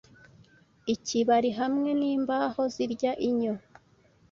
[0.93, 3.53] ikibari hamwe nimbaho zirya inyo